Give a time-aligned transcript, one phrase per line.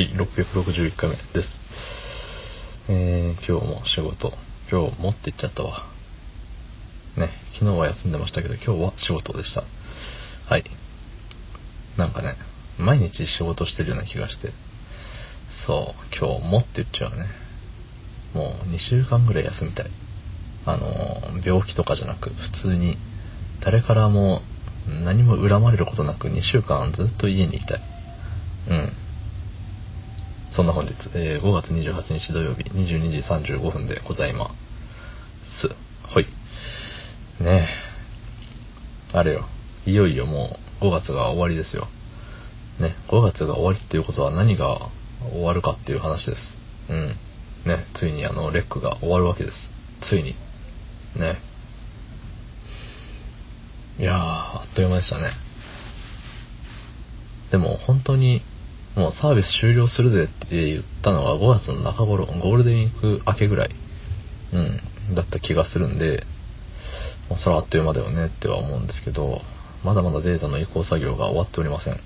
[0.00, 1.48] い、661回目です。
[2.88, 4.32] えー、今日も仕事。
[4.70, 5.84] 今日もって言っちゃったわ。
[7.16, 9.64] ね、昨日は休んでましたけど、今日は仕事でした。
[10.48, 10.64] はい。
[11.98, 12.36] なんかね、
[12.78, 14.52] 毎日仕事してるような気がして。
[15.66, 17.26] そう、今日もって言っちゃうね。
[18.32, 19.90] もう2週間ぐらい休みたい。
[20.64, 22.96] あの、病気とかじゃなく、普通に、
[23.62, 24.40] 誰からも
[25.04, 27.80] 何も恨まれることなく2週間ずっと家にいたい。
[28.68, 28.92] うん。
[30.50, 34.50] そんな本日、えー5月28日土曜日22時35分でございま
[35.44, 35.68] す。
[36.12, 36.26] ほい。
[37.40, 37.68] ね
[39.12, 39.16] え。
[39.16, 39.46] あれよ。
[39.86, 41.88] いよいよもう5月が終わりですよ。
[42.80, 44.90] ね、5月が終わりっていうことは何が
[45.32, 46.56] 終わるかっていう話です。
[46.88, 47.16] うん。
[47.66, 49.70] ね、ついにあの、レックが終わるわけです。
[50.00, 50.34] ついに。
[51.16, 51.38] ね。
[53.98, 55.32] いやー、あっという間でしたね。
[57.50, 58.42] でも本当に、
[58.96, 63.70] もうサービス終了するぜって言ったのが5月の中頃、ゴールデンウィーク明けぐらい、
[64.52, 66.24] うん、だった気がするんで、
[67.28, 69.42] もうそれはあっという間だよねっては思うんですけど、
[69.84, 72.00] まだまだデータの移行作業が終わっておりません。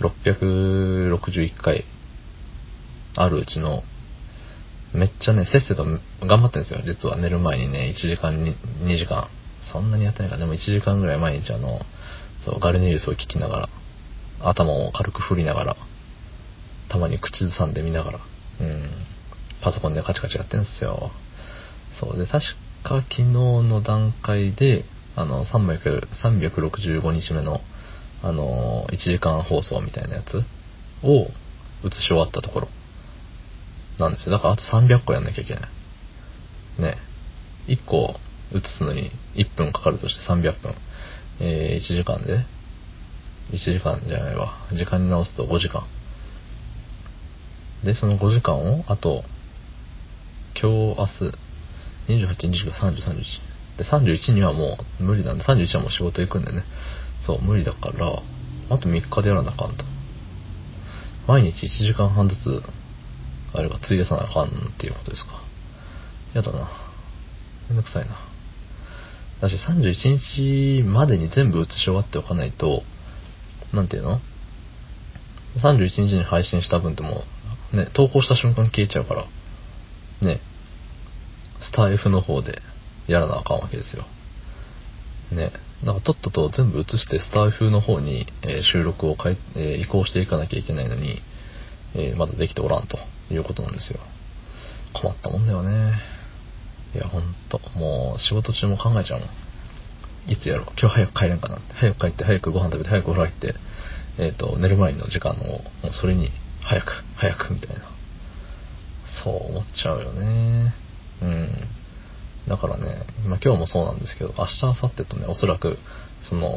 [0.00, 1.84] 661回
[3.16, 3.82] あるうちの、
[4.94, 6.80] めっちゃね、せっせと頑張ってるんですよ。
[6.84, 8.34] 実は寝る前にね、1時間、
[8.84, 9.28] 2時間。
[9.72, 10.40] そんなにやってないから。
[10.40, 11.80] でも1時間ぐらい毎日あの、
[12.44, 13.68] そう、ガルネリウスを聞きながら、
[14.48, 15.76] 頭を軽く振りながら、
[16.88, 18.20] たまに口ずさんで見ながら、
[18.60, 18.90] うん、
[19.62, 21.10] パソコンでカチカチやってんすよ。
[22.00, 22.44] そうで、確
[22.82, 27.60] か昨日の段階で、あの、365日目の、
[28.22, 30.42] あの、1時間放送みたいなやつ
[31.02, 31.28] を
[31.84, 32.68] 映し終わったところ
[33.98, 34.32] なんですよ。
[34.32, 35.62] だからあと300個やんなきゃいけない。
[36.78, 36.96] ね。
[37.66, 38.16] 1個
[38.54, 40.74] 映すのに1分かかるとして300分。
[41.40, 42.44] えー、1時間で
[43.52, 44.66] 1時間じゃないわ。
[44.72, 45.86] 時間に直すと5時間。
[47.84, 49.24] で、その5時間を、あと、
[50.60, 53.52] 今日、明日、28、29、30、31。
[53.78, 56.64] で、31にはもう無理なんで、31はもう仕事行くんでね。
[57.26, 58.22] そう、無理だから、
[58.70, 59.84] あと3日でやらなあかんと。
[61.26, 62.62] 毎日1時間半ずつ、
[63.54, 65.42] あれが費やさなあかんっていうことですか。
[66.34, 66.70] やだな。
[67.68, 68.16] めんどくさいな。
[69.40, 72.84] だし31日までに全部写し終わっておかないと、
[73.72, 74.20] なんていうの
[75.56, 77.24] ?31 日に配信した分っても
[77.72, 79.26] う、ね、投稿した瞬間消えちゃうから、
[80.20, 80.40] ね、
[81.60, 82.60] スタイフの方で
[83.06, 84.04] やらなあかんわけですよ。
[85.32, 85.52] ね、
[85.84, 91.22] だかとっとと全部移してスタイフの方に、えー収録を変え、えー移行していかなきゃいけないのに、
[91.94, 92.98] えーまだできておらんと
[93.30, 94.00] いうことなんですよ。
[94.92, 95.94] 困ったもんだよね。
[96.94, 99.28] いや、ほんと、もう仕事中も考えちゃうもん。
[100.26, 100.66] いつやろう？
[100.78, 103.54] 今日早く帰れんかな早く帰って早くご飯食べて早くお風呂入って
[104.18, 107.90] えっ、と寝る前の時間をもうそれに早く早くみたいな。
[109.24, 110.72] そう思っちゃうよね。
[111.20, 111.48] うん。
[112.48, 115.76] だからね、まあ、今日もそうなんですけど明日明後日とねおそらく
[116.22, 116.48] その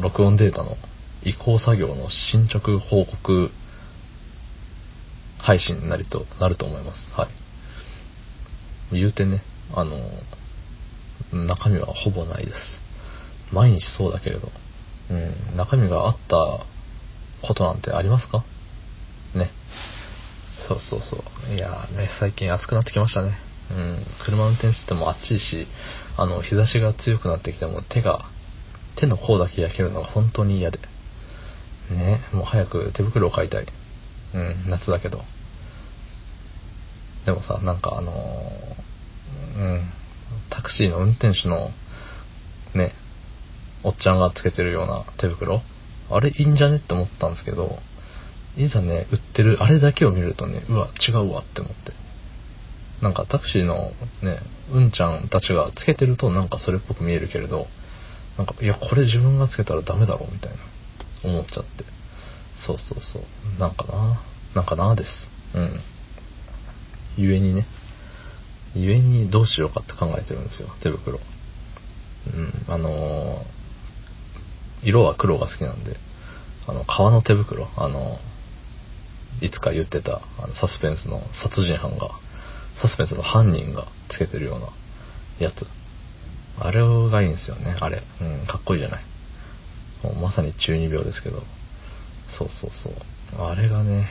[0.00, 0.76] 録音データの
[1.22, 3.50] 移行作業の進捗報告
[5.38, 7.10] 配信になりとなると思います。
[7.12, 7.28] は
[8.92, 8.94] い。
[8.98, 9.42] 言うてね
[9.74, 9.96] あの
[11.32, 12.80] 中身はほぼないです。
[13.52, 14.50] 毎日そうだけれど、
[15.10, 16.36] うん、中身があった
[17.46, 18.44] ことなんてありますか？
[19.34, 19.50] ね。
[20.68, 21.54] そうそうそう。
[21.54, 23.38] いやね、最近暑くなってきましたね。
[23.70, 25.66] うん、車運転してても暑いし、
[26.16, 28.24] あの、日差しが強くなってきても手が、
[28.96, 30.78] 手の甲だけ焼けるのが本当に嫌で。
[31.90, 33.66] ね、もう早く手袋を買いたい。
[34.34, 35.22] うん、夏だけど。
[37.26, 39.92] でもさ、なんかあのーうん、
[40.50, 41.70] タクシーの運転手の、
[42.74, 42.92] ね、
[43.82, 45.62] おっちゃんがつけてるような手袋
[46.10, 47.78] あれいいんじゃねって思ったんですけど、
[48.56, 51.92] いざね、売ってる、あれだけを見るとね、うわ、違うわって思って。
[53.02, 53.92] なんかタクシーの
[54.22, 54.40] ね、
[54.72, 57.66] うんちゃんたちがつけてるとなんかそれっぽく見えるけれど、
[58.38, 60.58] なんか、いや、これ自分がつけたらダメだろ、みたいな、
[61.24, 61.84] 思っちゃって。
[62.56, 63.60] そうそうそう。
[63.60, 64.22] なんかな、
[64.54, 65.30] なんかなです。
[65.54, 65.80] うん。
[67.16, 67.66] ゆえにね、
[68.76, 71.18] ゆえにどうしようかって考えてるんですよ、手袋。
[72.26, 73.56] うん、あのー
[74.82, 75.96] 色は黒が好きなんで、
[76.66, 78.18] あの、革の手袋、あの
[79.40, 82.10] いつか言ってた、あのサスペンスの殺人犯が、
[82.80, 84.68] サスペンスの犯人がつけてるような
[85.38, 85.66] やつ。
[86.58, 88.02] あれがいいんですよね、あれ。
[88.20, 89.04] うん、かっこいいじゃない。
[90.02, 91.42] もうまさに中二病ですけど。
[92.28, 93.42] そうそうそう。
[93.42, 94.08] あれがね、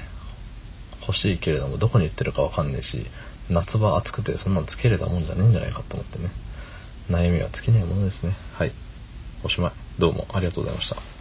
[1.02, 3.06] 欲しいけれども、どこに売ってるかわかんねえし、
[3.50, 6.32] 夏場暑くてそんなのつけれたもんじゃねえんじゃないかと思ってね。
[7.10, 8.36] 悩みは尽きないものですね。
[8.54, 8.74] はい。
[9.44, 9.72] おしまい。
[10.00, 11.15] どうもありがとうございました。